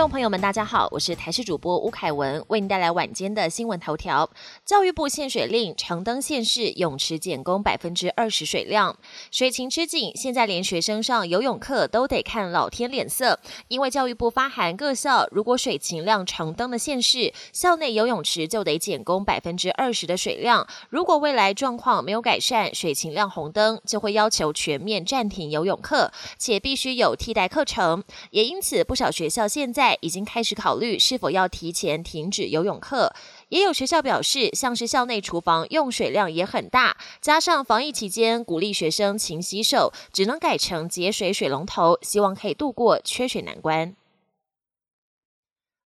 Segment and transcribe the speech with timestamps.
[0.00, 4.28] 众朋友们，大家好，我是台视主播吴凯文，为您带来晚间的新闻头条。
[4.64, 8.96] 教育部限水令，长登县市泳池减工百分之二十水量。
[9.30, 20.66] 水情吃紧，现在连学生上游泳课都得看老天脸色，因为教育部发函各校，如果水情量长登的县市，校内游泳池就得减工百分之二十的水量。
[20.90, 28.02] 如果未来状况没有改善，水情量红灯，就会要求全面暂停游泳课，且必须有替代课程。
[28.32, 29.83] 也因此，不少学校现在。
[30.00, 33.14] 已经开始考虑是否要提前停止游泳课，
[33.48, 43.94] 也有学校表示，像是校内厨房用水量也很大，加上防疫期间鼓励学生勤洗手，只能改成节水水龙头，希望可以度过缺水难关。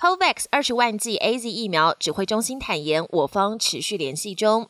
[0.00, 4.68] COVAX 二十万剂 A Z 疫苗指挥中心坦言，我方持续联系中。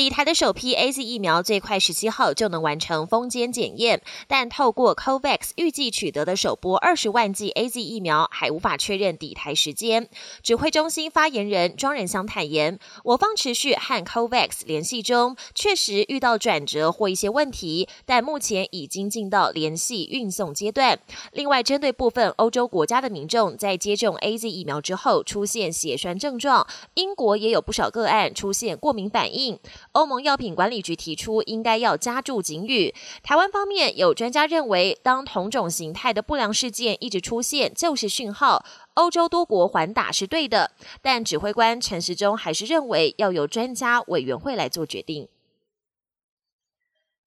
[0.00, 10.08] 底台的首批 A Z 疫苗最快十七号就能完成封监检验，但透过 COVAX 预计取得的首波二十万剂 A Z 疫苗还无法确认底台时间。
[10.42, 20.98] 指挥中心发言人庄仁祥坦言，我方持续和 COVAX 联系中，确实遇到转折或一些问题，但目前已经进到联系运送阶段。
[21.32, 29.58] 另外，针对部分欧洲国家的民众在接种 A Z 疫苗之后出现血栓症状，英国也有不少个案出现过敏反应。
[29.92, 32.94] 欧盟药品管理局提出，应该要加注警语。
[33.22, 38.64] 台湾方面有专家认为，当同种形态的不良事件一直出现，就是讯号。
[38.94, 45.28] 欧洲多国缓打是对的，但指挥官陈时中还是认为要由专家委员会来做决定。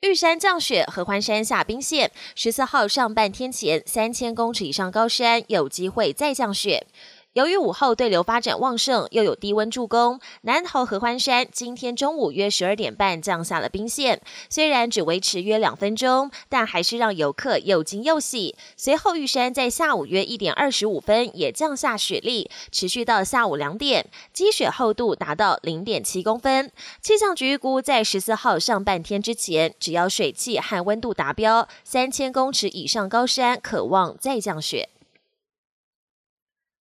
[0.02, 2.12] 玉山降雪，合欢山下冰线。
[2.36, 6.86] 十四号上半天前，三千公尺以上高山有机会再降雪。
[7.34, 14.22] 由于午后对流发展旺盛，又有低温助攻，南投合欢山今天中午约十二点半降下了冰线。
[14.52, 18.56] 虽然只维持约两分钟，但还是让游客又惊又喜。
[18.78, 26.72] 随后玉山在下午约一点二十五分也降下雪粒，持续到下午两点，积雪厚度达到零点七公分。
[27.02, 34.90] 气象局预估，在十四号上半天之前，只要水汽和温度达标，三千公尺以上高山可望再降雪。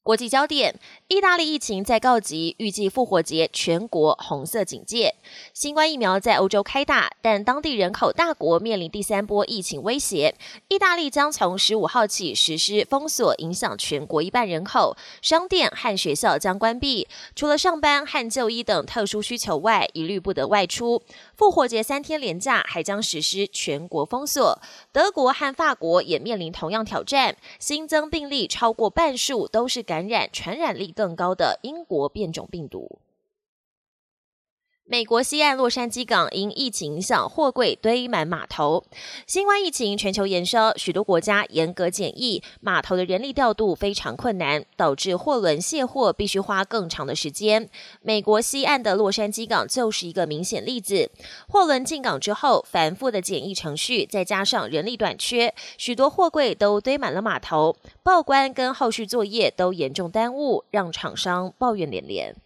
[0.04, 5.14] 国际焦点：意大利疫情在告急，预计复活节全国红色警戒。
[5.54, 10.34] 新冠疫苗在欧洲开打，但当地人口大国面临第三波疫情威胁。
[10.66, 14.96] 意大利将从十五号起实施封锁，影响全国一半人口。
[15.22, 21.00] 商店和学校将关闭，除了上班和就医等特殊需求外，一律不得外出。
[21.36, 24.60] 复活节三天连假还将实施全国封锁。
[24.90, 29.84] 德国和法国也面临同样挑战，新增病例超过半数都是。
[29.92, 32.98] 感染传染力更高的英国变种病毒。
[34.84, 38.84] 美国西岸洛杉矶港因疫情影响，货柜堆满码头。
[39.26, 47.70] 新冠疫情全球延烧，许多国家严格检疫，码头的人力调度非常困难，导致货轮卸货必须花更长的时间。
[48.02, 51.10] 美国西岸的洛杉矶港就是一个明显例子。
[51.48, 62.36] 货轮进港之后，繁复的检疫程序，再加上人力短缺，许多货柜都堆满了码头，报关跟后续作业都严重耽误，让厂商抱怨连连。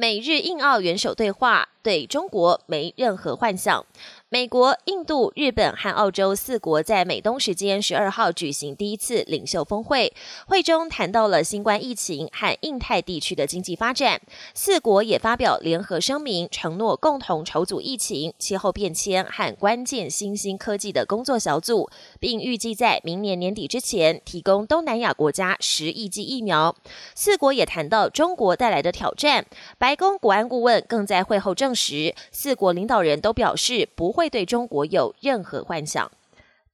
[0.00, 3.84] 美日印澳元首对话，对中国没任何幻想。
[4.30, 10.12] 美国、印度、日本和澳洲四国在美东时间十二号举行第一次领袖峰会，
[10.46, 14.20] 会中谈到了新冠疫情和印太地区的经济发展。
[14.52, 21.88] 四国也发表联合声明，承诺共同筹组疫情、气候变迁和关键新兴科技的工作小组，
[22.20, 26.76] 并预计在明年年底之前提供东南亚国家十亿剂疫苗。
[27.14, 29.46] 四国也谈到中国带来的挑战。
[29.78, 34.17] 白宫国安顾问更在会后证实，四国领导人都表示不。
[34.18, 36.10] 会对中国有任何幻想。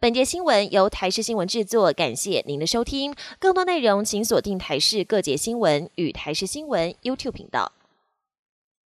[0.00, 3.14] 本节新闻由台视新闻制作，感谢您的收听。
[3.38, 7.70] 更多内容请锁定台视各节新闻与台视新闻 YouTube 频道。